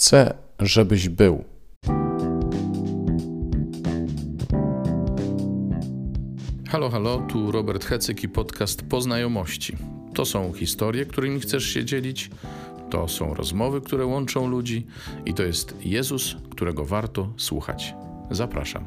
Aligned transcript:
Chcę, 0.00 0.34
żebyś 0.58 1.08
był. 1.08 1.44
Halo, 6.68 6.90
halo, 6.90 7.18
tu 7.18 7.52
Robert 7.52 7.84
Hecyk 7.84 8.24
i 8.24 8.28
podcast 8.28 8.82
Poznajomości. 8.82 9.76
To 10.14 10.24
są 10.24 10.52
historie, 10.52 11.06
którymi 11.06 11.40
chcesz 11.40 11.64
się 11.64 11.84
dzielić, 11.84 12.30
to 12.90 13.08
są 13.08 13.34
rozmowy, 13.34 13.80
które 13.80 14.06
łączą 14.06 14.48
ludzi 14.48 14.86
i 15.26 15.34
to 15.34 15.42
jest 15.42 15.74
Jezus, 15.86 16.36
którego 16.50 16.84
warto 16.84 17.32
słuchać. 17.36 17.94
Zapraszam. 18.30 18.84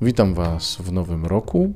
Witam 0.00 0.34
Was 0.34 0.76
w 0.76 0.92
nowym 0.92 1.26
roku 1.26 1.74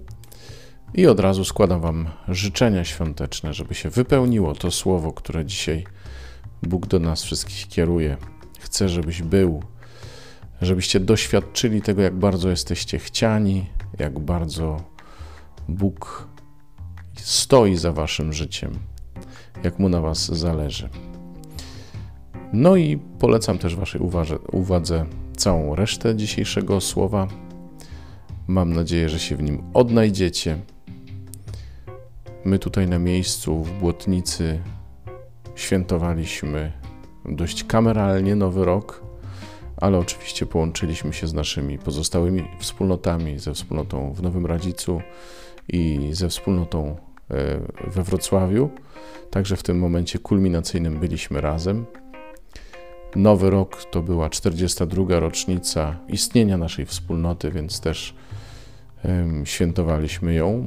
i 0.95 1.07
od 1.07 1.21
razu 1.21 1.45
składam 1.45 1.81
Wam 1.81 2.09
życzenia 2.29 2.85
świąteczne, 2.85 3.55
żeby 3.55 3.75
się 3.75 3.91
wypełniło 3.91 4.55
to 4.55 4.71
słowo, 4.71 5.13
które 5.13 5.45
dzisiaj 5.45 5.85
Bóg 6.63 6.87
do 6.87 6.99
nas 6.99 7.23
wszystkich 7.23 7.69
kieruje. 7.69 8.17
Chcę, 8.61 8.89
żebyś 8.89 9.23
był, 9.23 9.63
żebyście 10.63 11.01
doświadczyli 11.01 11.83
tego, 11.83 12.03
jak 12.03 12.15
bardzo 12.15 12.49
jesteście 12.49 12.99
chciani, 12.99 13.67
jak 13.99 14.19
bardzo 14.19 14.85
Bóg 15.69 16.29
stoi 17.17 17.77
za 17.77 17.93
Waszym 17.93 18.33
życiem, 18.33 18.79
jak 19.65 19.79
Mu 19.79 19.89
na 19.89 20.01
Was 20.01 20.27
zależy. 20.27 20.89
No 22.53 22.77
i 22.77 22.99
polecam 23.19 23.59
też 23.59 23.77
Waszej 23.77 24.01
uwadze, 24.01 24.39
uwadze 24.39 25.07
całą 25.37 25.75
resztę 25.75 26.17
dzisiejszego 26.17 26.81
słowa. 26.81 27.29
Mam 28.47 28.73
nadzieję, 28.73 29.09
że 29.09 29.19
się 29.19 29.37
w 29.37 29.43
nim 29.43 29.63
odnajdziecie. 29.75 30.59
My 32.45 32.59
tutaj 32.59 32.89
na 32.89 32.99
miejscu 32.99 33.65
w 33.65 33.73
Błotnicy 33.73 34.61
świętowaliśmy 35.55 36.73
dość 37.25 37.65
kameralnie 37.65 38.37
Nowy 38.37 38.65
Rok, 38.65 39.03
ale 39.77 39.99
oczywiście 39.99 40.47
połączyliśmy 40.47 41.13
się 41.13 41.27
z 41.27 41.35
naszymi 41.35 41.79
pozostałymi 41.79 42.45
wspólnotami, 42.59 43.39
ze 43.39 43.55
wspólnotą 43.55 44.13
w 44.13 44.23
Nowym 44.23 44.47
Radzicu 44.47 45.01
i 45.69 46.11
ze 46.13 46.29
wspólnotą 46.29 46.97
e, 47.31 47.61
we 47.91 48.03
Wrocławiu. 48.03 48.71
Także 49.31 49.57
w 49.57 49.63
tym 49.63 49.79
momencie 49.79 50.19
kulminacyjnym 50.19 51.01
byliśmy 51.01 51.41
razem. 51.41 51.87
Nowy 53.17 53.51
rok 53.51 53.85
to 53.85 54.03
była 54.03 54.31
42. 54.31 55.21
rocznica 55.21 55.97
istnienia 56.09 56.57
naszej 56.57 56.87
wspólnoty, 56.87 57.51
więc 57.51 57.81
też 57.81 58.15
świętowaliśmy 59.45 60.35
ją. 60.35 60.67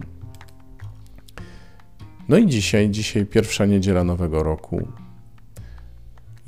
No 2.29 2.37
i 2.37 2.47
dzisiaj, 2.47 2.89
dzisiaj 2.89 3.25
pierwsza 3.25 3.65
niedziela 3.65 4.03
Nowego 4.03 4.43
Roku. 4.43 4.87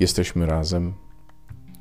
Jesteśmy 0.00 0.46
razem. 0.46 0.94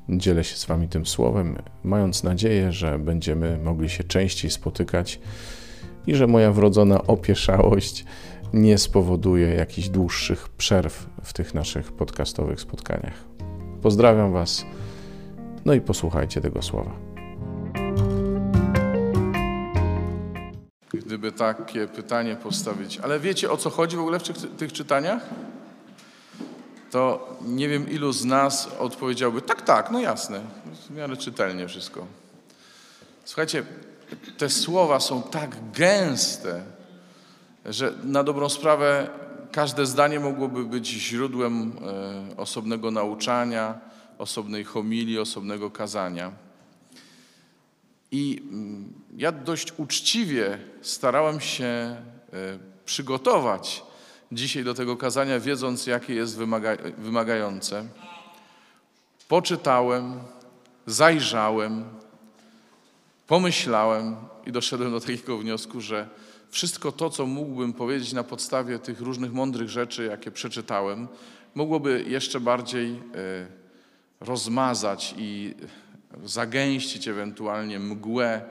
Dzielę 0.09 0.43
się 0.43 0.55
z 0.55 0.65
Wami 0.65 0.87
tym 0.87 1.05
słowem, 1.05 1.55
mając 1.83 2.23
nadzieję, 2.23 2.71
że 2.71 2.99
będziemy 2.99 3.57
mogli 3.63 3.89
się 3.89 4.03
częściej 4.03 4.51
spotykać 4.51 5.19
i 6.07 6.15
że 6.15 6.27
moja 6.27 6.51
wrodzona 6.51 7.01
opieszałość 7.03 8.05
nie 8.53 8.77
spowoduje 8.77 9.47
jakichś 9.47 9.89
dłuższych 9.89 10.49
przerw 10.49 11.09
w 11.23 11.33
tych 11.33 11.53
naszych 11.53 11.91
podcastowych 11.91 12.61
spotkaniach. 12.61 13.23
Pozdrawiam 13.81 14.33
Was, 14.33 14.65
no 15.65 15.73
i 15.73 15.81
posłuchajcie 15.81 16.41
tego 16.41 16.61
słowa. 16.61 17.06
Gdyby 21.07 21.31
takie 21.31 21.87
pytanie 21.87 22.35
postawić. 22.35 22.97
Ale 22.97 23.19
wiecie 23.19 23.51
o 23.51 23.57
co 23.57 23.69
chodzi 23.69 23.97
w 23.97 23.99
ogóle 23.99 24.19
w 24.19 24.57
tych 24.57 24.73
czytaniach? 24.73 25.21
To 26.91 27.29
nie 27.41 27.69
wiem, 27.69 27.89
ilu 27.89 28.11
z 28.11 28.25
nas 28.25 28.69
odpowiedziałby: 28.79 29.41
tak, 29.41 29.61
tak, 29.61 29.91
no 29.91 29.99
jasne, 29.99 30.41
w 30.89 30.95
miarę 30.95 31.17
czytelnie 31.17 31.67
wszystko. 31.67 32.05
Słuchajcie, 33.25 33.63
te 34.37 34.49
słowa 34.49 34.99
są 34.99 35.21
tak 35.23 35.71
gęste, 35.71 36.63
że 37.65 37.93
na 38.03 38.23
dobrą 38.23 38.49
sprawę 38.49 39.09
każde 39.51 39.85
zdanie 39.85 40.19
mogłoby 40.19 40.65
być 40.65 40.87
źródłem 40.87 41.71
e, 42.33 42.37
osobnego 42.37 42.91
nauczania, 42.91 43.79
osobnej 44.17 44.63
homilii, 44.63 45.19
osobnego 45.19 45.71
kazania. 45.71 46.31
I 48.11 48.41
mm, 48.51 48.93
ja 49.17 49.31
dość 49.31 49.73
uczciwie 49.77 50.59
starałem 50.81 51.39
się 51.39 51.65
e, 51.65 51.97
przygotować 52.85 53.83
dzisiaj 54.31 54.63
do 54.63 54.73
tego 54.73 54.97
kazania, 54.97 55.39
wiedząc, 55.39 55.87
jakie 55.87 56.15
jest 56.15 56.37
wymaga 56.37 56.77
wymagające. 56.97 57.85
Poczytałem, 59.27 60.19
zajrzałem, 60.85 61.83
pomyślałem 63.27 64.15
i 64.45 64.51
doszedłem 64.51 64.91
do 64.91 64.99
takiego 64.99 65.37
wniosku, 65.37 65.81
że 65.81 66.09
wszystko 66.49 66.91
to, 66.91 67.09
co 67.09 67.25
mógłbym 67.25 67.73
powiedzieć 67.73 68.13
na 68.13 68.23
podstawie 68.23 68.79
tych 68.79 69.01
różnych 69.01 69.33
mądrych 69.33 69.69
rzeczy, 69.69 70.05
jakie 70.05 70.31
przeczytałem, 70.31 71.07
mogłoby 71.55 72.05
jeszcze 72.07 72.39
bardziej 72.39 72.91
e, 72.91 72.99
rozmazać 74.19 75.15
i 75.17 75.55
zagęścić 76.25 77.07
ewentualnie 77.07 77.79
mgłę, 77.79 78.41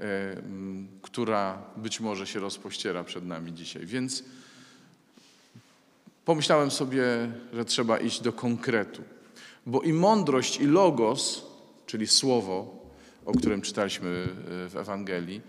e, 0.00 0.42
która 1.02 1.62
być 1.76 2.00
może 2.00 2.26
się 2.26 2.40
rozpościera 2.40 3.04
przed 3.04 3.26
nami 3.26 3.52
dzisiaj. 3.52 3.86
Więc 3.86 4.24
pomyślałem 6.24 6.70
sobie, 6.70 7.04
że 7.52 7.64
trzeba 7.64 7.98
iść 7.98 8.20
do 8.20 8.32
konkretu. 8.32 9.02
Bo 9.66 9.80
i 9.80 9.92
mądrość, 9.92 10.60
i 10.60 10.66
logos, 10.66 11.44
czyli 11.86 12.06
słowo, 12.06 12.82
o 13.24 13.32
którym 13.32 13.62
czytaliśmy 13.62 14.08
e, 14.08 14.68
w 14.68 14.76
Ewangelii, 14.76 15.40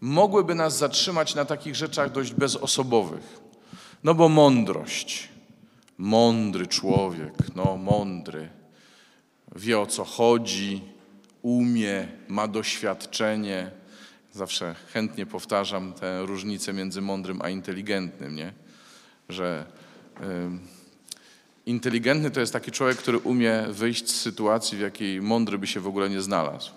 mogłyby 0.00 0.54
nas 0.54 0.78
zatrzymać 0.78 1.34
na 1.34 1.44
takich 1.44 1.76
rzeczach 1.76 2.12
dość 2.12 2.32
bezosobowych. 2.32 3.40
No 4.04 4.14
bo 4.14 4.28
mądrość, 4.28 5.28
mądry 5.98 6.66
człowiek, 6.66 7.34
no 7.56 7.76
mądry, 7.76 8.48
wie 9.56 9.80
o 9.80 9.86
co 9.86 10.04
chodzi, 10.04 10.82
umie, 11.42 12.08
ma 12.28 12.48
doświadczenie. 12.48 13.70
Zawsze 14.32 14.74
chętnie 14.92 15.26
powtarzam 15.26 15.92
tę 15.92 16.22
różnicę 16.26 16.72
między 16.72 17.00
mądrym 17.00 17.42
a 17.42 17.48
inteligentnym, 17.48 18.36
nie? 18.36 18.52
że 19.28 19.66
y, 20.20 20.24
inteligentny 21.66 22.30
to 22.30 22.40
jest 22.40 22.52
taki 22.52 22.70
człowiek, 22.70 22.96
który 22.96 23.18
umie 23.18 23.64
wyjść 23.70 24.08
z 24.08 24.20
sytuacji, 24.20 24.78
w 24.78 24.80
jakiej 24.80 25.22
mądry 25.22 25.58
by 25.58 25.66
się 25.66 25.80
w 25.80 25.86
ogóle 25.86 26.10
nie 26.10 26.20
znalazł. 26.20 26.70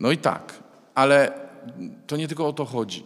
No 0.00 0.10
i 0.10 0.18
tak, 0.18 0.62
ale 0.94 1.32
to 2.06 2.16
nie 2.16 2.28
tylko 2.28 2.48
o 2.48 2.52
to 2.52 2.64
chodzi. 2.64 3.04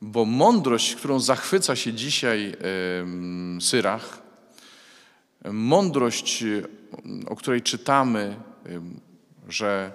Bo 0.00 0.24
mądrość, 0.24 0.94
którą 0.94 1.20
zachwyca 1.20 1.76
się 1.76 1.92
dzisiaj 1.92 2.52
y, 3.58 3.62
Syrach, 3.62 4.22
mądrość, 5.52 6.44
o 7.26 7.36
której 7.36 7.62
czytamy, 7.62 8.36
y, 8.66 8.80
że 9.48 9.92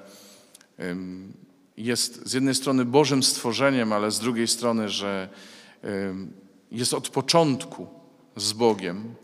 jest 1.77 2.27
z 2.27 2.33
jednej 2.33 2.55
strony 2.55 2.85
Bożym 2.85 3.23
stworzeniem, 3.23 3.93
ale 3.93 4.11
z 4.11 4.19
drugiej 4.19 4.47
strony, 4.47 4.89
że 4.89 5.29
jest 6.71 6.93
od 6.93 7.09
początku 7.09 7.87
z 8.35 8.53
Bogiem, 8.53 9.15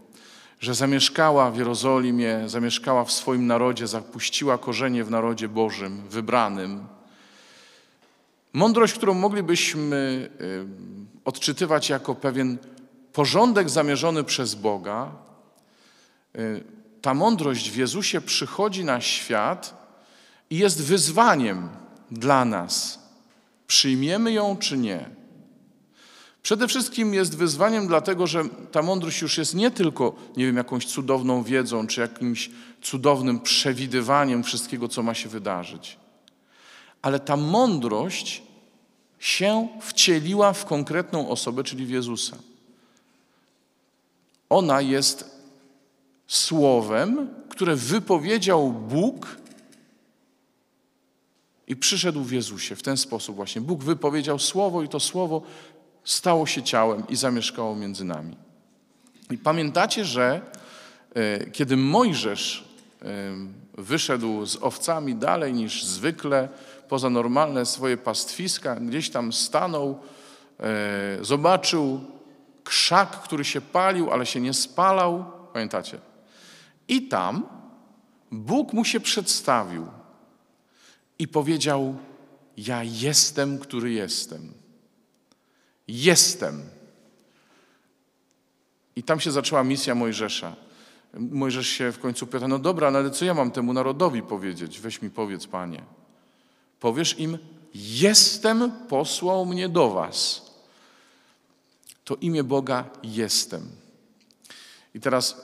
że 0.59 0.75
zamieszkała 0.75 1.51
w 1.51 1.57
Jerozolimie, 1.57 2.43
zamieszkała 2.47 3.05
w 3.05 3.11
swoim 3.11 3.47
narodzie, 3.47 3.87
zapuściła 3.87 4.57
korzenie 4.57 5.03
w 5.03 5.11
narodzie 5.11 5.49
Bożym, 5.49 6.07
wybranym. 6.09 6.87
Mądrość, 8.53 8.93
którą 8.93 9.13
moglibyśmy 9.13 10.29
odczytywać 11.25 11.89
jako 11.89 12.15
pewien 12.15 12.57
porządek 13.13 13.69
zamierzony 13.69 14.23
przez 14.23 14.55
Boga, 14.55 15.11
ta 17.01 17.13
mądrość 17.13 17.71
w 17.71 17.75
Jezusie 17.75 18.21
przychodzi 18.21 18.83
na 18.83 19.01
świat 19.01 19.78
i 20.49 20.57
jest 20.57 20.83
wyzwaniem 20.83 21.69
dla 22.11 22.45
nas. 22.45 22.99
Przyjmiemy 23.67 24.31
ją 24.31 24.57
czy 24.57 24.77
nie? 24.77 25.09
Przede 26.41 26.67
wszystkim 26.67 27.13
jest 27.13 27.37
wyzwaniem 27.37 27.87
dlatego, 27.87 28.27
że 28.27 28.43
ta 28.71 28.81
mądrość 28.81 29.21
już 29.21 29.37
jest 29.37 29.55
nie 29.55 29.71
tylko, 29.71 30.15
nie 30.37 30.45
wiem, 30.45 30.57
jakąś 30.57 30.85
cudowną 30.85 31.43
wiedzą, 31.43 31.87
czy 31.87 32.01
jakimś 32.01 32.49
cudownym 32.81 33.39
przewidywaniem 33.39 34.43
wszystkiego, 34.43 34.87
co 34.87 35.03
ma 35.03 35.13
się 35.13 35.29
wydarzyć. 35.29 35.97
Ale 37.01 37.19
ta 37.19 37.37
mądrość 37.37 38.43
się 39.19 39.67
wcieliła 39.81 40.53
w 40.53 40.65
konkretną 40.65 41.29
osobę, 41.29 41.63
czyli 41.63 41.85
w 41.85 41.89
Jezusa. 41.89 42.37
Ona 44.49 44.81
jest 44.81 45.39
słowem, 46.27 47.29
które 47.49 47.75
wypowiedział 47.75 48.71
Bóg 48.71 49.38
I 51.69 51.75
przyszedł 51.75 52.23
w 52.23 52.31
Jezusie 52.31 52.75
w 52.75 52.83
ten 52.83 52.97
sposób 52.97 53.35
właśnie. 53.35 53.61
Bóg 53.61 53.83
wypowiedział 53.83 54.39
słowo 54.39 54.83
i 54.83 54.89
to 54.89 54.99
słowo 54.99 55.41
stało 56.03 56.45
się 56.45 56.63
ciałem 56.63 57.07
i 57.07 57.15
zamieszkało 57.15 57.75
między 57.75 58.05
nami. 58.05 58.37
I 59.31 59.37
pamiętacie, 59.37 60.05
że 60.05 60.41
e, 61.13 61.45
kiedy 61.49 61.77
Mojżesz 61.77 62.69
e, 63.01 63.05
wyszedł 63.77 64.45
z 64.45 64.55
owcami 64.55 65.15
dalej 65.15 65.53
niż 65.53 65.83
zwykle, 65.83 66.49
poza 66.87 67.09
normalne 67.09 67.65
swoje 67.65 67.97
pastwiska, 67.97 68.75
gdzieś 68.75 69.09
tam 69.09 69.33
stanął, 69.33 69.99
e, 70.59 71.17
zobaczył 71.21 72.01
krzak, 72.63 73.21
który 73.21 73.45
się 73.45 73.61
palił, 73.61 74.11
ale 74.11 74.25
się 74.25 74.41
nie 74.41 74.53
spalał. 74.53 75.25
Pamiętacie? 75.53 75.99
I 76.87 77.07
tam 77.07 77.47
Bóg 78.31 78.73
mu 78.73 78.85
się 78.85 78.99
przedstawił 78.99 79.87
i 81.19 81.27
powiedział: 81.27 81.97
Ja 82.57 82.83
jestem, 82.83 83.59
który 83.59 83.91
jestem. 83.91 84.53
Jestem. 85.87 86.61
I 88.95 89.03
tam 89.03 89.19
się 89.19 89.31
zaczęła 89.31 89.63
misja 89.63 89.95
Mojżesza. 89.95 90.55
Mojżesz 91.13 91.67
się 91.67 91.91
w 91.91 91.99
końcu 91.99 92.27
pyta, 92.27 92.47
no 92.47 92.59
dobra, 92.59 92.91
no 92.91 92.99
ale 92.99 93.11
co 93.11 93.25
ja 93.25 93.33
mam 93.33 93.51
temu 93.51 93.73
narodowi 93.73 94.21
powiedzieć? 94.21 94.79
Weź 94.79 95.01
mi 95.01 95.09
powiedz, 95.09 95.47
Panie. 95.47 95.83
Powiesz 96.79 97.19
im, 97.19 97.37
jestem 97.73 98.71
posłał 98.71 99.45
mnie 99.45 99.69
do 99.69 99.89
was. 99.89 100.49
To 102.03 102.15
imię 102.15 102.43
Boga 102.43 102.89
jestem. 103.03 103.69
I 104.95 104.99
teraz 104.99 105.41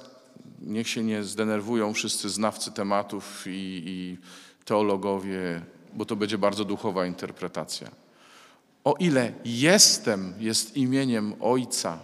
niech 0.61 0.89
się 0.89 1.03
nie 1.03 1.23
zdenerwują 1.23 1.93
wszyscy 1.93 2.29
znawcy 2.29 2.71
tematów 2.71 3.43
i, 3.47 3.83
i 3.85 4.17
teologowie, 4.65 5.61
bo 5.93 6.05
to 6.05 6.15
będzie 6.15 6.37
bardzo 6.37 6.65
duchowa 6.65 7.05
interpretacja. 7.05 7.91
O 8.83 8.95
ile 8.99 9.33
jestem 9.45 10.33
jest 10.39 10.77
imieniem 10.77 11.33
Ojca, 11.41 11.99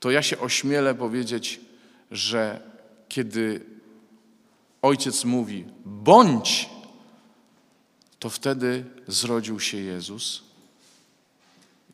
to 0.00 0.10
ja 0.10 0.22
się 0.22 0.38
ośmielę 0.38 0.94
powiedzieć, 0.94 1.60
że 2.10 2.60
kiedy 3.08 3.60
Ojciec 4.82 5.24
mówi 5.24 5.64
bądź, 5.84 6.70
to 8.18 8.30
wtedy 8.30 8.84
zrodził 9.06 9.60
się 9.60 9.78
Jezus, 9.78 10.42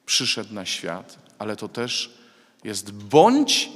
przyszedł 0.06 0.54
na 0.54 0.66
świat, 0.66 1.18
ale 1.38 1.56
to 1.56 1.68
też 1.68 2.18
jest 2.64 2.92
bądź 2.92 3.70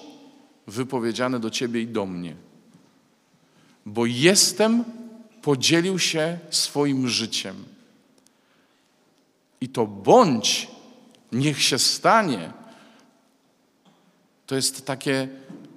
wypowiedziane 0.66 1.40
do 1.40 1.50
Ciebie 1.50 1.80
i 1.80 1.86
do 1.86 2.06
mnie. 2.06 2.36
Bo 3.86 4.06
jestem 4.06 4.84
podzielił 5.42 5.98
się 5.98 6.38
swoim 6.50 7.08
życiem. 7.08 7.64
I 9.60 9.68
to 9.68 9.86
bądź, 9.86 10.68
niech 11.32 11.62
się 11.62 11.78
stanie, 11.78 12.52
to 14.46 14.54
jest 14.54 14.86
takie, 14.86 15.28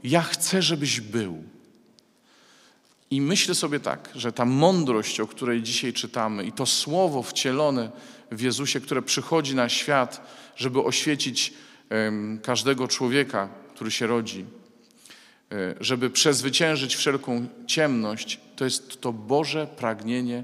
ja 0.04 0.22
chcę, 0.22 0.62
żebyś 0.62 1.02
był. 1.02 1.44
I 3.12 3.22
myślę 3.22 3.56
sobie 3.56 3.80
tak, 3.80 4.10
że 4.16 4.32
ta 4.32 4.46
mądrość, 4.46 5.20
o 5.20 5.28
której 5.28 5.62
dzisiaj 5.64 5.94
czytamy, 5.94 6.44
i 6.44 6.52
to 6.52 6.66
słowo 6.66 7.24
wcielone 7.24 7.92
w 8.32 8.42
Jezusie, 8.42 8.82
które 8.82 9.02
przychodzi 9.02 9.56
na 9.56 9.70
świat, 9.70 10.28
żeby 10.56 10.84
oświecić 10.84 11.54
um, 11.92 12.40
każdego 12.44 12.88
człowieka, 12.88 13.50
który 13.74 13.92
się 13.92 14.08
rodzi, 14.08 14.46
E, 15.52 15.76
żeby 15.80 16.10
przezwyciężyć 16.10 16.96
wszelką 16.96 17.48
ciemność, 17.68 18.40
to 18.56 18.66
jest 18.66 19.02
to 19.02 19.14
Boże 19.14 19.68
pragnienie, 19.68 20.44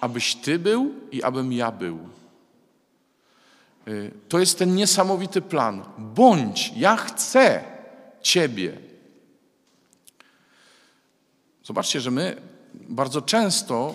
abyś 0.00 0.34
Ty 0.34 0.58
był 0.58 0.94
i 1.12 1.22
abym 1.22 1.52
ja 1.52 1.72
był. 1.72 1.98
E, 3.86 3.90
to 4.28 4.38
jest 4.38 4.58
ten 4.58 4.74
niesamowity 4.74 5.40
plan. 5.40 5.84
Bądź, 5.98 6.72
ja 6.76 6.96
chcę 6.96 7.64
Ciebie. 8.22 8.78
Zobaczcie, 11.64 12.00
że 12.00 12.10
my 12.10 12.36
bardzo 12.74 13.22
często 13.22 13.94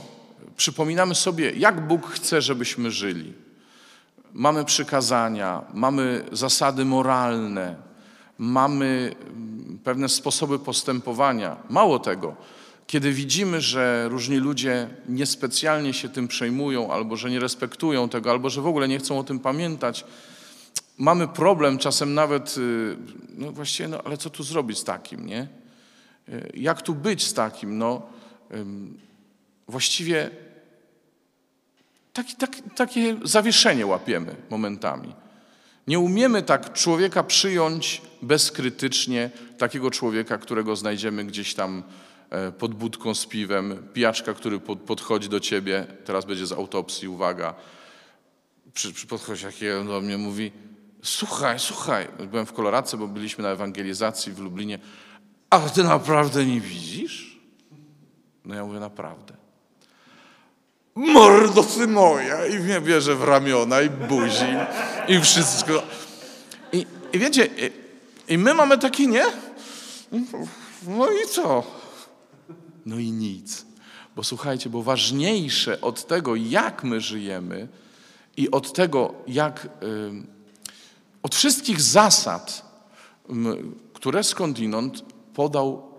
przypominamy 0.57 1.15
sobie, 1.15 1.51
jak 1.51 1.87
Bóg 1.87 2.07
chce, 2.07 2.41
żebyśmy 2.41 2.91
żyli. 2.91 3.33
Mamy 4.33 4.65
przykazania, 4.65 5.61
mamy 5.73 6.23
zasady 6.31 6.85
moralne, 6.85 7.75
mamy 8.37 9.15
mm, 9.27 9.79
pewne 9.83 10.09
sposoby 10.09 10.59
postępowania. 10.59 11.57
Mało 11.69 11.99
tego, 11.99 12.35
kiedy 12.87 13.13
widzimy, 13.13 13.61
że 13.61 14.09
różni 14.09 14.37
ludzie 14.37 14.87
niespecjalnie 15.09 15.93
się 15.93 16.09
tym 16.09 16.27
przejmują, 16.27 16.91
albo 16.91 17.17
że 17.17 17.29
nie 17.29 17.39
respektują 17.39 18.09
tego, 18.09 18.31
albo 18.31 18.49
że 18.49 18.61
w 18.61 18.67
ogóle 18.67 18.87
nie 18.87 18.99
chcą 18.99 19.19
o 19.19 19.23
tym 19.23 19.39
pamiętać, 19.39 20.05
mamy 20.97 21.27
problem 21.27 21.77
czasem 21.77 22.13
nawet, 22.13 22.57
y, 22.57 22.97
no 23.37 23.51
właściwie, 23.51 23.89
no 23.89 24.01
ale 24.03 24.17
co 24.17 24.29
tu 24.29 24.43
zrobić 24.43 24.77
z 24.77 24.83
takim, 24.83 25.25
nie? 25.25 25.47
Y, 26.29 26.51
jak 26.53 26.81
tu 26.81 26.95
być 26.95 27.23
z 27.23 27.33
takim? 27.33 27.77
No, 27.77 28.01
właściwie 29.67 30.29
taki, 32.13 32.35
tak, 32.35 32.55
takie 32.75 33.17
zawieszenie 33.23 33.85
łapiemy 33.85 34.35
momentami. 34.49 35.15
Nie 35.87 35.99
umiemy 35.99 36.43
tak 36.43 36.73
człowieka 36.73 37.23
przyjąć 37.23 38.01
bezkrytycznie, 38.21 39.29
takiego 39.57 39.91
człowieka, 39.91 40.37
którego 40.37 40.75
znajdziemy 40.75 41.25
gdzieś 41.25 41.53
tam 41.53 41.83
pod 42.57 42.73
budką 42.73 43.15
z 43.15 43.25
piwem, 43.25 43.87
pijaczka, 43.93 44.33
który 44.33 44.59
podchodzi 44.59 45.29
do 45.29 45.39
ciebie, 45.39 45.87
teraz 46.05 46.25
będzie 46.25 46.45
z 46.45 46.51
autopsji, 46.51 47.07
uwaga, 47.07 47.55
przy, 48.73 48.93
przy 48.93 49.07
podchodzi 49.07 49.45
do 49.87 50.01
mnie, 50.01 50.17
mówi, 50.17 50.51
słuchaj, 51.03 51.59
słuchaj, 51.59 52.07
byłem 52.31 52.45
w 52.45 52.53
Koloradce, 52.53 52.97
bo 52.97 53.07
byliśmy 53.07 53.43
na 53.43 53.49
ewangelizacji 53.49 54.33
w 54.33 54.39
Lublinie, 54.39 54.79
ale 55.49 55.69
ty 55.69 55.83
naprawdę 55.83 56.45
nie 56.45 56.61
widzisz? 56.61 57.39
No 58.45 58.55
ja 58.55 58.65
mówię, 58.65 58.79
naprawdę. 58.79 59.33
Mordo 60.95 61.63
ty 61.63 61.87
moja! 61.87 62.45
I 62.45 62.59
mnie 62.59 62.81
bierze 62.81 63.15
w 63.15 63.23
ramiona 63.23 63.81
i 63.81 63.89
buzi 63.89 64.55
i 65.07 65.21
wszystko. 65.21 65.83
I, 66.71 66.85
i 67.13 67.19
wiecie, 67.19 67.45
i, 67.45 67.71
i 68.33 68.37
my 68.37 68.53
mamy 68.53 68.77
takie, 68.77 69.07
nie? 69.07 69.25
No 70.87 71.07
i 71.11 71.27
co? 71.27 71.76
No 72.87 72.99
i 72.99 73.11
nic. 73.11 73.65
Bo 74.15 74.23
słuchajcie, 74.23 74.69
bo 74.69 74.83
ważniejsze 74.83 75.81
od 75.81 76.07
tego, 76.07 76.35
jak 76.35 76.83
my 76.83 77.01
żyjemy 77.01 77.67
i 78.37 78.51
od 78.51 78.73
tego, 78.73 79.13
jak, 79.27 79.69
od 81.23 81.35
wszystkich 81.35 81.81
zasad, 81.81 82.71
które 83.93 84.23
skądinąd 84.23 85.01
podał 85.33 85.91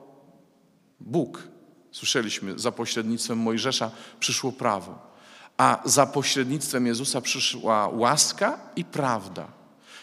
Bóg. 1.01 1.49
Słyszeliśmy, 1.93 2.59
za 2.59 2.73
pośrednictwem 2.73 3.39
Mojżesza 3.39 3.91
przyszło 4.21 4.53
prawo, 4.53 5.13
a 5.57 5.83
za 5.85 6.07
pośrednictwem 6.07 6.87
Jezusa 6.87 7.21
przyszła 7.21 7.89
łaska 7.89 8.61
i 8.77 8.85
prawda. 8.85 9.49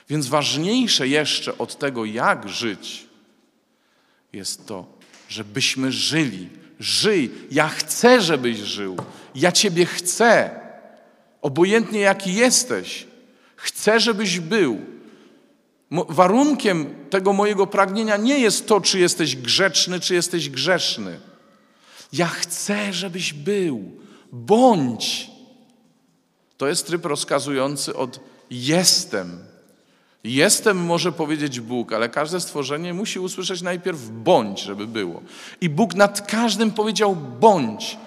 Więc 0.10 0.28
ważniejsze 0.28 1.08
jeszcze 1.08 1.58
od 1.58 1.78
tego, 1.78 2.06
jak 2.06 2.50
żyć, 2.50 3.08
jest 4.34 4.66
to, 4.66 4.86
żebyśmy 5.30 5.92
żyli. 5.92 6.65
Żyj. 6.80 7.32
Ja 7.52 7.68
chcę, 7.68 8.22
żebyś 8.22 8.58
żył. 8.58 8.98
Ja 9.36 9.52
Ciebie 9.52 9.86
chcę. 9.86 10.60
Obojętnie 11.42 12.00
jaki 12.00 12.34
jesteś. 12.34 13.08
Chcę, 13.56 14.00
żebyś 14.00 14.40
był. 14.40 14.80
Warunkiem 15.92 16.96
tego 17.10 17.34
mojego 17.34 17.68
pragnienia 17.68 18.18
nie 18.18 18.40
jest 18.40 18.68
to, 18.68 18.82
czy 18.82 19.00
jesteś 19.00 19.36
grzeczny, 19.36 20.00
czy 20.00 20.14
jesteś 20.14 20.50
grzeszny. 20.50 21.20
Ja 22.14 22.28
chcę, 22.28 22.94
żebyś 22.94 23.34
był. 23.34 23.92
Bądź. 24.32 25.32
To 26.58 26.68
jest 26.68 26.88
tryb 26.88 27.06
rozkazujący 27.06 27.96
od 27.96 28.20
jestem. 28.50 29.40
Jestem 30.26 30.78
może 30.86 31.12
powiedzieć 31.12 31.60
Bóg, 31.60 31.94
ale 31.94 32.10
każde 32.10 32.40
stworzenie 32.40 32.94
musi 32.94 33.20
usłyszeć 33.20 33.62
najpierw 33.62 34.10
bądź, 34.10 34.62
żeby 34.62 34.88
było. 34.88 35.22
I 35.62 35.70
Bóg 35.70 35.96
nad 35.96 36.32
każdym 36.32 36.72
powiedział 36.72 37.16
bądź. 37.16 37.98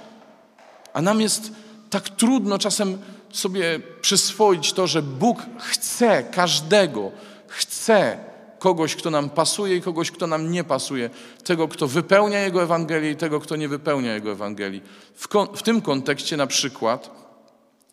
A 0.93 1.03
nam 1.03 1.21
jest 1.21 1.53
tak 1.91 2.09
trudno 2.09 2.59
czasem 2.59 2.99
sobie 3.31 3.81
przyswoić 4.01 4.73
to, 4.73 4.87
że 4.87 5.03
Bóg 5.03 5.47
chce 5.59 6.25
każdego, 6.25 7.13
chce 7.47 8.19
kogoś, 8.59 8.97
kto 8.97 9.11
nam 9.11 9.31
pasuje 9.31 9.77
i 9.77 9.83
kogoś, 9.83 10.11
kto 10.11 10.27
nam 10.27 10.51
nie 10.51 10.65
pasuje, 10.65 11.11
tego, 11.45 11.69
kto 11.69 11.87
wypełnia 11.87 12.41
Jego 12.41 12.63
Ewangelię 12.63 13.11
i 13.11 13.17
tego, 13.17 13.41
kto 13.41 13.57
nie 13.57 13.69
wypełnia 13.69 14.15
Jego 14.15 14.33
Ewangelii. 14.33 14.83
W, 15.15 15.29
w 15.57 15.63
tym 15.63 15.81
kontekście 15.81 16.37
na 16.37 16.47
przykład 16.47 17.11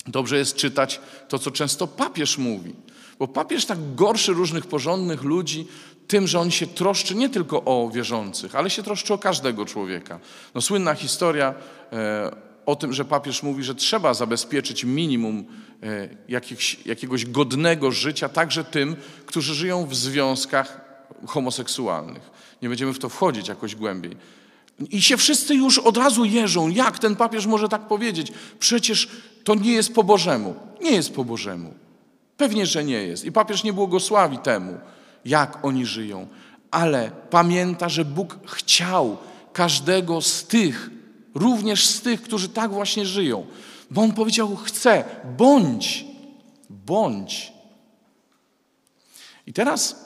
dobrze 0.07 0.37
jest 0.37 0.55
czytać 0.55 0.99
to, 1.29 1.39
co 1.39 1.51
często 1.51 1.87
papież 1.87 2.37
mówi. 2.37 2.75
Bo 3.19 3.27
papież 3.27 3.65
tak 3.65 3.95
gorszy 3.95 4.33
różnych 4.33 4.67
porządnych 4.67 5.23
ludzi 5.23 5.67
tym, 6.07 6.27
że 6.27 6.39
on 6.39 6.51
się 6.51 6.67
troszczy 6.67 7.15
nie 7.15 7.29
tylko 7.29 7.63
o 7.65 7.89
wierzących, 7.93 8.55
ale 8.55 8.69
się 8.69 8.83
troszczy 8.83 9.13
o 9.13 9.17
każdego 9.17 9.65
człowieka. 9.65 10.19
No, 10.55 10.61
słynna 10.61 10.95
historia 10.95 11.53
e, 11.93 12.35
o 12.65 12.75
tym, 12.75 12.93
że 12.93 13.05
papież 13.05 13.43
mówi, 13.43 13.63
że 13.63 13.75
trzeba 13.75 14.13
zabezpieczyć 14.13 14.83
minimum 14.83 15.45
e, 15.83 16.09
jakichś, 16.29 16.85
jakiegoś 16.85 17.25
godnego 17.25 17.91
życia 17.91 18.29
także 18.29 18.63
tym, 18.63 18.95
którzy 19.25 19.55
żyją 19.55 19.85
w 19.85 19.95
związkach 19.95 20.81
homoseksualnych. 21.27 22.31
Nie 22.61 22.69
będziemy 22.69 22.93
w 22.93 22.99
to 22.99 23.09
wchodzić 23.09 23.47
jakoś 23.47 23.75
głębiej. 23.75 24.17
I 24.91 25.01
się 25.01 25.17
wszyscy 25.17 25.55
już 25.55 25.79
od 25.79 25.97
razu 25.97 26.25
jeżą. 26.25 26.69
Jak 26.69 26.99
ten 26.99 27.15
papież 27.15 27.45
może 27.45 27.69
tak 27.69 27.87
powiedzieć? 27.87 28.31
Przecież 28.59 29.09
to 29.43 29.55
nie 29.55 29.71
jest 29.71 29.93
po 29.93 30.03
Bożemu. 30.03 30.55
Nie 30.81 30.91
jest 30.91 31.13
po 31.13 31.25
Bożemu. 31.25 31.84
Pewnie, 32.37 32.65
że 32.65 32.83
nie 32.83 33.03
jest. 33.03 33.25
I 33.25 33.31
papież 33.31 33.63
nie 33.63 33.73
błogosławi 33.73 34.37
temu, 34.37 34.79
jak 35.25 35.65
oni 35.65 35.85
żyją. 35.85 36.27
Ale 36.71 37.11
pamięta, 37.29 37.89
że 37.89 38.05
Bóg 38.05 38.37
chciał 38.47 39.17
każdego 39.53 40.21
z 40.21 40.43
tych, 40.43 40.89
również 41.35 41.85
z 41.85 42.01
tych, 42.01 42.21
którzy 42.21 42.49
tak 42.49 42.71
właśnie 42.71 43.05
żyją. 43.05 43.45
Bo 43.91 44.01
On 44.01 44.13
powiedział, 44.13 44.55
chce, 44.55 45.03
bądź, 45.37 46.05
bądź. 46.69 47.53
I 49.47 49.53
teraz 49.53 50.05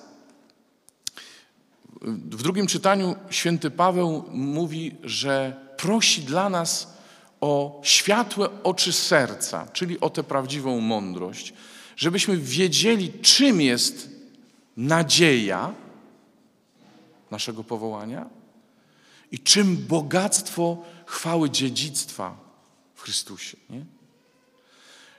w 2.01 2.43
drugim 2.43 2.67
czytaniu 2.67 3.15
święty 3.29 3.71
Paweł 3.71 4.23
mówi, 4.31 4.95
że 5.03 5.55
prosi 5.77 6.21
dla 6.21 6.49
nas 6.49 6.93
o 7.41 7.81
światłe 7.83 8.49
oczy 8.63 8.93
serca, 8.93 9.67
czyli 9.73 9.99
o 9.99 10.09
tę 10.09 10.23
prawdziwą 10.23 10.79
mądrość, 10.79 11.53
żebyśmy 11.99 12.37
wiedzieli, 12.37 13.13
czym 13.21 13.61
jest 13.61 14.09
nadzieja 14.77 15.73
naszego 17.31 17.63
powołania 17.63 18.29
i 19.31 19.39
czym 19.39 19.77
bogactwo 19.77 20.83
chwały 21.05 21.49
dziedzictwa 21.49 22.37
w 22.95 23.01
Chrystusie. 23.01 23.57
Nie? 23.69 23.85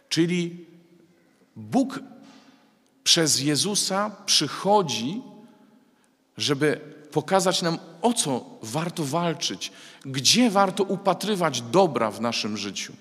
Czyli 0.09 0.67
Bóg 1.57 2.01
przez 3.05 3.41
Jezusa 3.41 4.11
przychodzi, 4.27 5.23
żeby 6.37 6.81
pokazać 7.13 7.63
nam, 7.63 7.79
o 8.03 8.13
co 8.13 8.59
warto 8.63 9.05
walczyć, 9.05 9.73
gdzie 10.05 10.51
warto 10.51 10.85
upatrywać 10.85 11.63
dobra 11.63 12.11
w 12.11 12.21
naszym 12.21 12.57
życiu. 12.57 12.93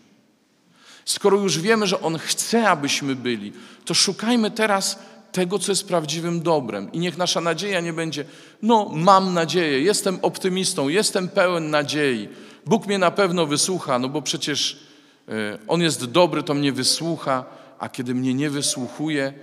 Skoro 1.10 1.38
już 1.38 1.60
wiemy, 1.60 1.88
że 1.88 2.02
On 2.02 2.18
chce, 2.18 2.70
abyśmy 2.70 3.16
byli, 3.16 3.54
to 3.86 3.94
szukajmy 3.94 4.52
teraz 4.52 5.00
tego, 5.32 5.60
co 5.60 5.72
jest 5.72 5.88
prawdziwym 5.88 6.42
dobrem. 6.42 6.92
I 6.92 7.00
niech 7.00 7.18
nasza 7.18 7.42
nadzieja 7.42 7.82
nie 7.82 7.94
będzie, 7.94 8.26
no 8.62 8.92
mam 8.94 9.34
nadzieję, 9.34 9.82
jestem 9.82 10.20
optymistą, 10.22 10.88
jestem 10.88 11.30
pełen 11.30 11.70
nadziei. 11.70 12.30
Bóg 12.66 12.88
mnie 12.88 12.98
na 12.98 13.12
pewno 13.12 13.46
wysłucha, 13.46 14.00
no 14.00 14.10
bo 14.10 14.22
przecież 14.22 14.80
e, 15.28 15.58
On 15.68 15.82
jest 15.82 16.06
dobry, 16.06 16.44
to 16.44 16.54
mnie 16.54 16.72
wysłucha, 16.72 17.46
a 17.80 17.90
kiedy 17.90 18.16
mnie 18.16 18.34
nie 18.34 18.50
wysłuchuje, 18.50 19.34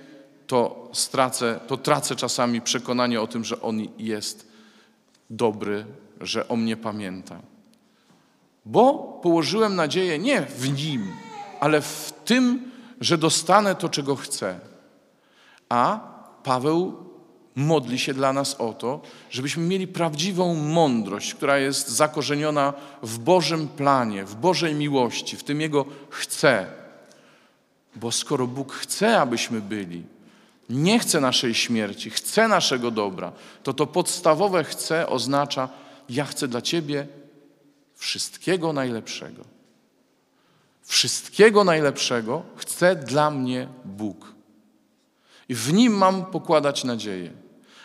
to 0.47 0.89
stracę, 0.93 1.61
to 1.67 1.77
tracę 1.77 2.17
czasami 2.17 2.61
przekonanie 2.61 3.21
o 3.21 3.27
tym, 3.27 3.45
że 3.45 3.61
On 3.61 3.81
jest 3.99 4.49
dobry, 5.31 5.85
że 6.21 6.49
o 6.49 6.57
mnie 6.57 6.77
pamięta. 6.77 7.41
Bo 8.65 9.19
położyłem 9.23 9.77
nadzieję 9.77 10.19
nie 10.19 10.43
w 10.43 10.69
Nim, 10.69 11.26
ale 11.61 11.81
w 11.81 12.13
tym, 12.25 12.71
że 13.01 13.19
dostanę 13.19 13.75
to, 13.75 13.89
czego 13.89 14.17
chcę. 14.17 14.61
A 15.69 16.01
Paweł 16.43 17.07
modli 17.57 17.99
się 17.99 18.15
dla 18.15 18.33
nas 18.33 18.55
o 18.55 18.73
to, 18.73 19.01
żebyśmy 19.31 19.63
mieli 19.63 19.87
prawdziwą 19.87 20.55
mądrość, 20.55 21.35
która 21.35 21.59
jest 21.59 21.89
zakorzeniona 21.89 22.73
w 23.03 23.19
Bożym 23.19 23.69
planie, 23.69 24.25
w 24.25 24.35
Bożej 24.35 24.75
miłości, 24.75 25.37
w 25.37 25.45
tym 25.45 25.61
Jego 25.61 25.85
chce. 26.11 26.67
Bo 27.97 28.13
skoro 28.13 28.47
Bóg 28.47 28.73
chce, 28.73 29.21
abyśmy 29.21 29.61
byli, 29.61 30.03
nie 30.71 30.99
chce 30.99 31.21
naszej 31.21 31.55
śmierci, 31.55 32.11
chce 32.11 32.49
naszego 32.49 32.91
dobra, 32.91 33.33
to 33.63 33.73
to 33.73 33.87
podstawowe 33.87 34.65
chce 34.65 35.09
oznacza, 35.09 35.69
ja 36.09 36.25
chcę 36.25 36.49
dla 36.49 36.63
Ciebie 36.63 37.07
wszystkiego 37.95 38.73
najlepszego. 38.73 39.56
Wszystkiego 40.87 41.65
najlepszego 41.65 42.43
chce 42.57 42.97
dla 42.97 43.31
mnie 43.31 43.69
Bóg. 43.85 44.35
I 45.49 45.55
w 45.55 45.73
Nim 45.73 45.93
mam 45.93 46.25
pokładać 46.25 46.85
nadzieję. 46.85 47.33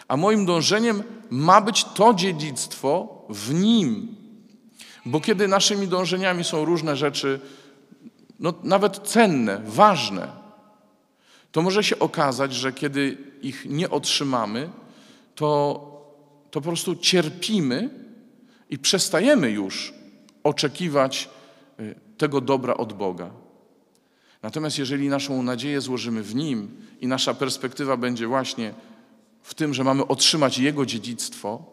A 0.08 0.18
moim 0.18 0.46
dążeniem 0.46 1.04
ma 1.30 1.62
być 1.62 1.84
to 1.84 2.14
dziedzictwo 2.14 3.22
w 3.30 3.54
Nim. 3.54 4.16
Bo 5.06 5.20
kiedy 5.20 5.48
naszymi 5.48 5.88
dążeniami 5.88 6.44
są 6.44 6.66
różne 6.66 6.96
rzeczy, 6.96 7.40
no, 8.40 8.54
nawet 8.64 8.98
cenne, 8.98 9.62
ważne, 9.66 10.28
to 11.52 11.62
może 11.62 11.84
się 11.84 12.00
okazać, 12.00 12.54
że 12.54 12.74
kiedy 12.74 13.18
ich 13.42 13.66
nie 13.66 13.90
otrzymamy, 13.90 14.70
to, 15.36 15.46
to 16.52 16.62
po 16.62 16.68
prostu 16.68 16.96
cierpimy 16.96 17.90
i 18.70 18.78
przestajemy 18.78 19.52
już 19.52 19.94
oczekiwać 20.44 21.30
y, 21.80 21.96
tego 22.22 22.42
dobra 22.42 22.74
od 22.74 22.94
Boga. 22.94 23.30
Natomiast 24.42 24.78
jeżeli 24.78 25.10
naszą 25.10 25.44
nadzieję 25.44 25.82
złożymy 25.82 26.24
w 26.24 26.36
Nim 26.36 26.78
i 27.00 27.08
nasza 27.08 27.34
perspektywa 27.34 27.98
będzie 27.98 28.28
właśnie 28.28 28.74
w 29.42 29.54
tym, 29.54 29.74
że 29.74 29.84
mamy 29.84 30.08
otrzymać 30.08 30.58
Jego 30.58 30.86
dziedzictwo, 30.86 31.66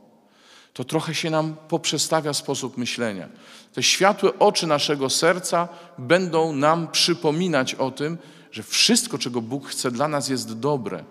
to 0.72 0.84
trochę 0.84 1.14
się 1.14 1.30
nam 1.30 1.56
poprzestawia 1.68 2.32
sposób 2.32 2.76
myślenia. 2.76 3.28
Te 3.72 3.82
światłe 3.82 4.38
oczy 4.38 4.66
naszego 4.66 5.10
serca 5.10 5.68
będą 5.98 6.52
nam 6.52 6.88
przypominać 6.88 7.74
o 7.74 7.90
tym, 7.90 8.18
że 8.52 8.62
wszystko, 8.62 9.18
czego 9.18 9.40
Bóg 9.40 9.68
chce 9.68 9.90
dla 9.90 10.08
nas, 10.08 10.28
jest 10.28 10.58
dobre. 10.58 11.04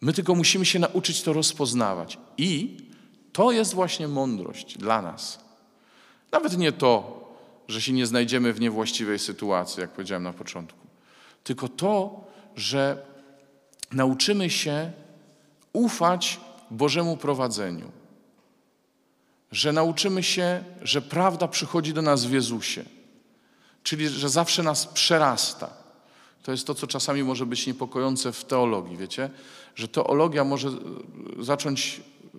My 0.00 0.12
tylko 0.12 0.34
musimy 0.34 0.64
się 0.64 0.78
nauczyć 0.78 1.22
to 1.22 1.32
rozpoznawać. 1.32 2.18
I 2.38 2.76
to 3.32 3.52
jest 3.52 3.74
właśnie 3.74 4.08
mądrość 4.08 4.78
dla 4.78 5.02
nas. 5.02 5.38
Nawet 6.32 6.58
nie 6.58 6.72
to, 6.72 7.19
że 7.70 7.82
się 7.82 7.92
nie 7.92 8.06
znajdziemy 8.06 8.52
w 8.52 8.60
niewłaściwej 8.60 9.18
sytuacji, 9.18 9.80
jak 9.80 9.90
powiedziałem 9.90 10.22
na 10.22 10.32
początku, 10.32 10.86
tylko 11.44 11.68
to, 11.68 12.24
że 12.56 13.02
nauczymy 13.92 14.50
się 14.50 14.92
ufać 15.72 16.40
Bożemu 16.70 17.16
prowadzeniu. 17.16 17.90
Że 19.52 19.72
nauczymy 19.72 20.22
się, 20.22 20.64
że 20.82 21.02
prawda 21.02 21.48
przychodzi 21.48 21.92
do 21.92 22.02
nas 22.02 22.24
w 22.24 22.32
Jezusie, 22.32 22.84
czyli 23.82 24.08
że 24.08 24.28
zawsze 24.28 24.62
nas 24.62 24.86
przerasta. 24.86 25.70
To 26.42 26.52
jest 26.52 26.66
to, 26.66 26.74
co 26.74 26.86
czasami 26.86 27.22
może 27.22 27.46
być 27.46 27.66
niepokojące 27.66 28.32
w 28.32 28.44
teologii, 28.44 28.96
wiecie? 28.96 29.30
Że 29.74 29.88
teologia 29.88 30.44
może 30.44 30.68
e, 30.68 30.72
zacząć 31.38 32.00
e, 32.34 32.38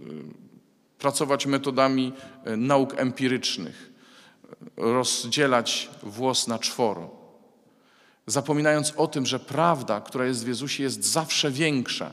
pracować 1.00 1.46
metodami 1.46 2.14
e, 2.46 2.58
nauk 2.58 2.94
empirycznych, 2.98 3.91
rozdzielać 4.78 5.90
włos 6.04 6.48
na 6.48 6.60
czworo, 6.60 7.10
zapominając 8.28 8.94
o 8.98 9.08
tym, 9.08 9.26
że 9.26 9.40
prawda, 9.40 10.02
która 10.02 10.26
jest 10.26 10.46
w 10.46 10.48
Jezusie, 10.48 10.84
jest 10.84 11.06
zawsze 11.06 11.52
większa 11.52 12.12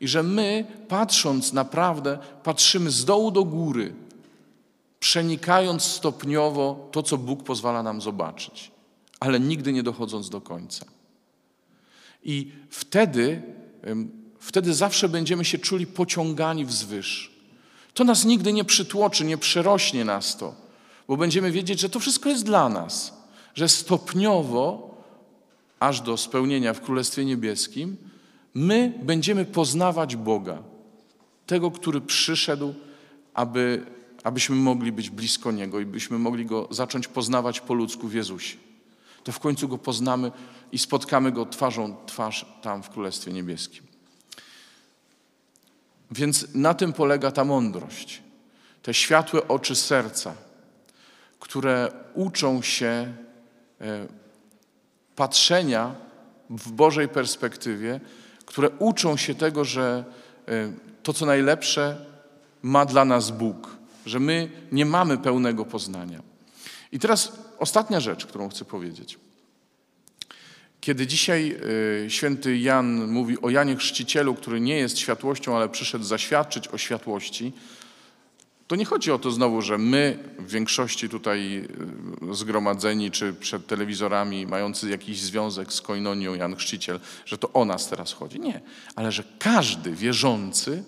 i 0.00 0.08
że 0.08 0.22
my, 0.22 0.66
patrząc 0.88 1.52
na 1.52 1.64
prawdę, 1.64 2.18
patrzymy 2.42 2.90
z 2.90 3.04
dołu 3.04 3.30
do 3.30 3.44
góry, 3.44 3.94
przenikając 5.00 5.82
stopniowo 5.82 6.88
to, 6.92 7.02
co 7.02 7.18
Bóg 7.18 7.42
pozwala 7.42 7.82
nam 7.82 8.00
zobaczyć, 8.00 8.70
ale 9.20 9.40
nigdy 9.40 9.72
nie 9.72 9.82
dochodząc 9.82 10.30
do 10.30 10.40
końca. 10.40 10.86
I 12.24 12.52
wtedy, 12.70 13.42
wtedy 14.38 14.74
zawsze 14.74 15.08
będziemy 15.08 15.44
się 15.44 15.58
czuli 15.58 15.86
pociągani 15.86 16.64
wzwyż. 16.64 17.32
To 17.94 18.04
nas 18.04 18.24
nigdy 18.24 18.52
nie 18.52 18.64
przytłoczy, 18.64 19.24
nie 19.24 19.38
przerośnie 19.38 20.04
nas 20.04 20.36
to, 20.36 20.54
bo 21.08 21.16
będziemy 21.16 21.52
wiedzieć, 21.52 21.80
że 21.80 21.88
to 21.88 22.00
wszystko 22.00 22.28
jest 22.28 22.44
dla 22.44 22.68
nas, 22.68 23.12
że 23.54 23.68
stopniowo, 23.68 24.94
aż 25.80 26.00
do 26.00 26.16
spełnienia 26.16 26.74
w 26.74 26.80
Królestwie 26.80 27.24
Niebieskim, 27.24 27.96
my 28.54 28.98
będziemy 29.02 29.44
poznawać 29.44 30.16
Boga, 30.16 30.62
tego, 31.46 31.70
który 31.70 32.00
przyszedł, 32.00 32.74
aby, 33.34 33.86
abyśmy 34.24 34.56
mogli 34.56 34.92
być 34.92 35.10
blisko 35.10 35.52
Niego 35.52 35.80
i 35.80 35.86
byśmy 35.86 36.18
mogli 36.18 36.46
Go 36.46 36.68
zacząć 36.70 37.08
poznawać 37.08 37.60
po 37.60 37.74
ludzku 37.74 38.08
w 38.08 38.14
Jezusie. 38.14 38.56
To 39.24 39.32
w 39.32 39.38
końcu 39.38 39.68
Go 39.68 39.78
poznamy 39.78 40.32
i 40.72 40.78
spotkamy 40.78 41.32
Go 41.32 41.46
twarzą 41.46 41.96
twarz 42.06 42.46
tam 42.62 42.82
w 42.82 42.90
Królestwie 42.90 43.32
Niebieskim. 43.32 43.86
Więc 46.10 46.54
na 46.54 46.74
tym 46.74 46.92
polega 46.92 47.30
ta 47.30 47.44
mądrość, 47.44 48.22
te 48.82 48.94
światłe 48.94 49.48
oczy 49.48 49.76
serca, 49.76 50.34
które 51.42 51.92
uczą 52.14 52.62
się 52.62 53.14
e, 53.80 54.06
patrzenia 55.16 55.94
w 56.50 56.72
Bożej 56.72 57.08
perspektywie, 57.08 58.00
które 58.46 58.70
uczą 58.70 59.16
się 59.16 59.34
tego, 59.34 59.64
że 59.64 60.04
e, 60.48 60.72
to, 61.02 61.12
co 61.12 61.26
najlepsze, 61.26 62.06
ma 62.62 62.86
dla 62.86 63.04
nas 63.04 63.30
Bóg, 63.30 63.76
że 64.06 64.20
my 64.20 64.50
nie 64.72 64.86
mamy 64.86 65.18
pełnego 65.18 65.64
poznania. 65.64 66.22
I 66.92 66.98
teraz 66.98 67.32
ostatnia 67.58 68.00
rzecz, 68.00 68.26
którą 68.26 68.48
chcę 68.48 68.64
powiedzieć. 68.64 69.18
Kiedy 70.80 71.06
dzisiaj 71.06 71.56
y, 72.06 72.10
święty 72.10 72.58
Jan 72.58 73.08
mówi 73.08 73.40
o 73.40 73.50
Janie 73.50 73.76
Chrzcicielu, 73.76 74.34
który 74.34 74.60
nie 74.60 74.76
jest 74.76 74.98
światłością, 74.98 75.56
ale 75.56 75.68
przyszedł 75.68 76.04
zaświadczyć 76.04 76.68
o 76.68 76.78
światłości, 76.78 77.52
to 78.72 78.76
nie 78.76 78.84
chodzi 78.84 79.12
o 79.12 79.18
to 79.18 79.30
znowu, 79.30 79.62
że 79.62 79.78
my 79.78 80.18
w 80.38 80.50
większości 80.50 81.08
tutaj 81.08 81.68
y, 82.30 82.34
zgromadzeni 82.34 83.10
czy 83.10 83.32
przed 83.32 83.66
telewizorami, 83.66 84.46
mający 84.46 84.90
jakiś 84.90 85.20
związek 85.20 85.72
z 85.72 85.80
Koinonią 85.80 86.34
Jan 86.34 86.56
Chrzciciel, 86.56 87.00
że 87.26 87.38
to 87.38 87.52
o 87.52 87.64
nas 87.64 87.88
teraz 87.88 88.12
chodzi. 88.12 88.40
Nie, 88.40 88.60
ale 88.96 89.12
że 89.12 89.24
każdy 89.38 89.92
wierzący 89.92 90.84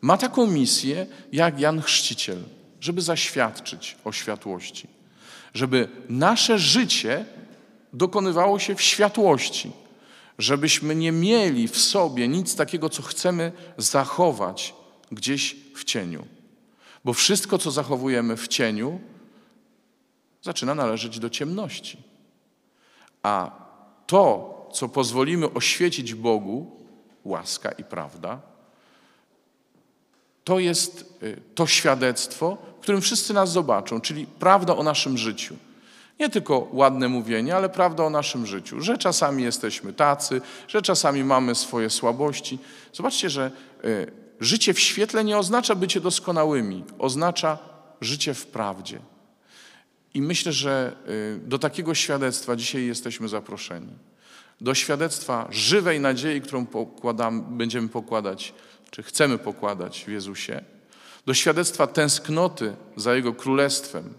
ma 0.00 0.16
taką 0.16 0.46
misję 0.46 1.06
jak 1.32 1.60
Jan 1.60 1.82
Chrzciciel, 1.82 2.42
żeby 2.80 3.02
zaświadczyć 3.02 3.96
o 4.04 4.12
światłości, 4.12 4.88
żeby 5.54 5.88
nasze 6.08 6.58
życie 6.58 7.24
dokonywało 7.92 8.58
się 8.58 8.74
w 8.74 8.82
światłości, 8.82 9.72
żebyśmy 10.38 10.94
nie 10.94 11.12
mieli 11.12 11.68
w 11.68 11.78
sobie 11.78 12.28
nic 12.28 12.56
takiego, 12.56 12.88
co 12.88 13.02
chcemy 13.02 13.52
zachować 13.78 14.74
gdzieś 15.12 15.56
w 15.74 15.84
cieniu. 15.84 16.35
Bo 17.06 17.12
wszystko, 17.12 17.58
co 17.58 17.70
zachowujemy 17.70 18.36
w 18.36 18.48
cieniu, 18.48 19.00
zaczyna 20.42 20.74
należeć 20.74 21.18
do 21.18 21.30
ciemności. 21.30 22.02
A 23.22 23.50
to, 24.06 24.68
co 24.72 24.88
pozwolimy 24.88 25.52
oświecić 25.52 26.14
Bogu, 26.14 26.80
łaska 27.24 27.70
i 27.70 27.84
prawda, 27.84 28.40
to 30.44 30.58
jest 30.58 31.20
y, 31.22 31.40
to 31.54 31.66
świadectwo, 31.66 32.58
w 32.78 32.82
którym 32.82 33.00
wszyscy 33.00 33.34
nas 33.34 33.52
zobaczą, 33.52 34.00
czyli 34.00 34.26
prawda 34.26 34.76
o 34.76 34.82
naszym 34.82 35.18
życiu. 35.18 35.56
Nie 36.20 36.30
tylko 36.30 36.68
ładne 36.72 37.08
mówienie, 37.08 37.56
ale 37.56 37.68
prawda 37.68 38.04
o 38.04 38.10
naszym 38.10 38.46
życiu, 38.46 38.80
że 38.80 38.98
czasami 38.98 39.42
jesteśmy 39.42 39.92
tacy, 39.92 40.40
że 40.68 40.82
czasami 40.82 41.24
mamy 41.24 41.54
swoje 41.54 41.90
słabości. 41.90 42.58
Zobaczcie, 42.92 43.30
że 43.30 43.50
y, 43.84 44.25
życie 44.40 44.74
w 44.74 44.80
świetle 44.80 45.24
nie 45.24 45.38
oznacza 45.38 45.74
bycie 45.74 46.00
doskonałymi, 46.00 46.84
oznacza 46.98 47.58
życie 48.00 48.34
w 48.34 48.46
prawdzie. 48.46 49.00
I 50.14 50.22
myślę, 50.22 50.52
że 50.52 50.96
y, 51.44 51.48
do 51.48 51.58
takiego 51.58 51.94
świadectwa 51.94 52.56
dzisiaj 52.56 52.86
jesteśmy 52.86 53.28
zaproszeni. 53.28 53.92
Do 54.60 54.74
świadectwa 54.74 55.48
żywej 55.50 56.00
nadziei, 56.00 56.40
którą 56.40 56.66
pokładam, 56.66 57.56
będziemy 57.58 57.88
pokładać, 57.88 58.54
czy 58.90 59.02
chcemy 59.02 59.38
pokładać 59.38 60.04
w 60.04 60.08
Jezusie. 60.08 60.64
Do 61.26 61.34
świadectwa 61.34 61.86
tęsknoty 61.86 62.76
za 62.96 63.14
Jego 63.14 63.32
królestwem. 63.34 64.14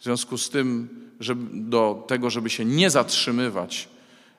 W 0.00 0.04
związku 0.04 0.38
z 0.38 0.50
tym, 0.50 0.88
żeby, 1.20 1.46
do 1.52 2.04
tego, 2.08 2.30
żeby 2.30 2.50
się 2.50 2.64
nie 2.64 2.90
zatrzymywać 2.90 3.88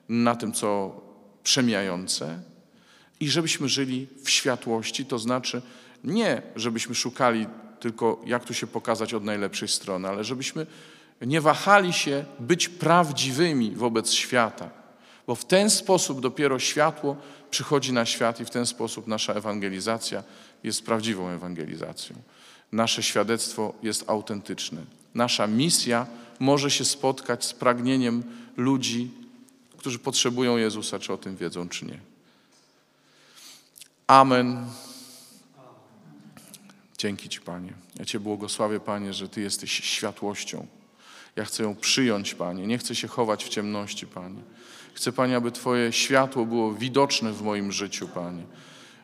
na 0.10 0.36
tym, 0.36 0.54
co 0.54 1.02
przemijające, 1.44 2.40
i 3.24 3.30
żebyśmy 3.30 3.70
żyli 3.70 4.08
w 4.24 4.30
światłości, 4.30 5.06
to 5.06 5.20
znaczy 5.20 5.62
nie, 6.04 6.42
żebyśmy 6.56 6.96
szukali 6.96 7.48
tylko, 7.80 8.22
jak 8.26 8.46
tu 8.46 8.54
się 8.54 8.68
pokazać 8.68 9.14
od 9.14 9.24
najlepszej 9.24 9.68
strony, 9.68 10.08
ale 10.08 10.24
żebyśmy 10.24 10.68
nie 11.22 11.42
wahali 11.42 11.94
się 11.94 12.26
być 12.40 12.70
prawdziwymi 12.70 13.72
wobec 13.72 14.12
świata, 14.12 14.70
bo 15.28 15.36
w 15.36 15.46
ten 15.46 15.70
sposób 15.70 16.22
dopiero 16.22 16.60
światło 16.60 17.18
przychodzi 17.52 17.94
na 17.94 18.06
świat 18.06 18.40
i 18.40 18.46
w 18.46 18.50
ten 18.50 18.66
sposób 18.66 19.08
nasza 19.08 19.34
ewangelizacja 19.34 20.24
jest 20.64 20.86
prawdziwą 20.86 21.30
ewangelizacją. 21.30 22.16
Nasze 22.72 23.04
świadectwo 23.04 23.74
jest 23.84 24.10
autentyczne. 24.10 24.82
Nasza 25.16 25.48
misja 25.48 26.08
może 26.40 26.72
się 26.72 26.86
spotkać 26.86 27.46
z 27.46 27.54
pragnieniem 27.54 28.24
ludzi, 28.58 29.12
którzy 29.78 30.00
potrzebują 30.00 30.58
Jezusa, 30.58 31.00
czy 31.00 31.14
o 31.14 31.18
tym 31.18 31.36
wiedzą, 31.36 31.70
czy 31.70 31.86
nie. 31.86 32.13
Amen. 34.08 34.66
Dzięki 36.98 37.30
Ci, 37.30 37.42
Panie. 37.42 37.74
Ja 38.00 38.06
Cię 38.06 38.20
błogosławię, 38.20 38.80
Panie, 38.80 39.14
że 39.14 39.30
Ty 39.30 39.42
jesteś 39.42 39.72
światłością. 39.72 40.68
Ja 41.36 41.46
chcę 41.46 41.64
ją 41.64 41.76
przyjąć, 41.76 42.36
Panie. 42.36 42.68
Nie 42.68 42.78
chcę 42.78 42.96
się 42.96 43.08
chować 43.08 43.46
w 43.46 43.50
ciemności, 43.50 44.08
Panie. 44.08 44.42
Chcę, 44.94 45.12
Panie, 45.12 45.36
aby 45.36 45.52
Twoje 45.52 45.92
światło 45.92 46.46
było 46.46 46.74
widoczne 46.74 47.34
w 47.34 47.42
moim 47.42 47.72
życiu, 47.72 48.08
Panie. 48.08 48.44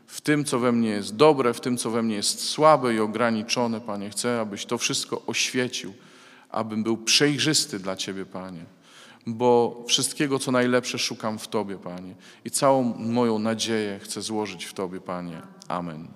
W 0.07 0.21
tym, 0.21 0.45
co 0.45 0.59
we 0.59 0.71
mnie 0.71 0.89
jest 0.89 1.15
dobre, 1.15 1.53
w 1.53 1.61
tym, 1.61 1.77
co 1.77 1.91
we 1.91 2.03
mnie 2.03 2.15
jest 2.15 2.39
słabe 2.39 2.93
i 2.93 2.99
ograniczone, 2.99 3.81
Panie. 3.81 4.09
Chcę, 4.09 4.39
abyś 4.41 4.65
to 4.65 4.77
wszystko 4.77 5.25
oświecił, 5.25 5.93
abym 6.49 6.83
był 6.83 6.97
przejrzysty 6.97 7.79
dla 7.79 7.95
Ciebie, 7.95 8.25
Panie 8.25 8.78
bo 9.33 9.83
wszystkiego, 9.87 10.39
co 10.39 10.51
najlepsze, 10.51 10.99
szukam 10.99 11.39
w 11.39 11.47
Tobie, 11.47 11.77
Panie. 11.77 12.15
I 12.45 12.51
całą 12.51 12.83
moją 12.97 13.39
nadzieję 13.39 13.99
chcę 13.99 14.21
złożyć 14.21 14.65
w 14.65 14.73
Tobie, 14.73 15.01
Panie. 15.01 15.41
Amen. 15.67 16.07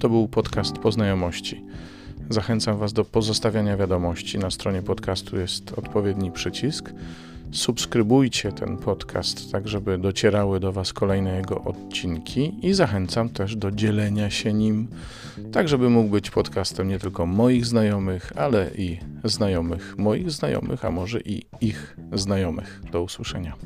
To 0.00 0.08
był 0.08 0.28
podcast 0.28 0.78
Poznajomości. 0.78 1.64
Zachęcam 2.30 2.78
Was 2.78 2.92
do 2.92 3.04
pozostawiania 3.04 3.76
wiadomości. 3.76 4.38
Na 4.38 4.50
stronie 4.50 4.82
podcastu 4.82 5.36
jest 5.36 5.72
odpowiedni 5.78 6.32
przycisk. 6.32 6.92
Subskrybujcie 7.52 8.52
ten 8.52 8.76
podcast, 8.76 9.52
tak 9.52 9.68
żeby 9.68 9.98
docierały 9.98 10.60
do 10.60 10.72
Was 10.72 10.92
kolejne 10.92 11.36
jego 11.36 11.64
odcinki 11.64 12.52
i 12.62 12.74
zachęcam 12.74 13.28
też 13.28 13.56
do 13.56 13.70
dzielenia 13.70 14.30
się 14.30 14.52
nim, 14.52 14.88
tak 15.52 15.68
żeby 15.68 15.90
mógł 15.90 16.08
być 16.08 16.30
podcastem 16.30 16.88
nie 16.88 16.98
tylko 16.98 17.26
moich 17.26 17.66
znajomych, 17.66 18.32
ale 18.36 18.70
i 18.78 18.98
znajomych 19.24 19.98
moich 19.98 20.30
znajomych, 20.30 20.84
a 20.84 20.90
może 20.90 21.20
i 21.20 21.42
ich 21.60 21.96
znajomych. 22.12 22.82
Do 22.92 23.02
usłyszenia. 23.02 23.56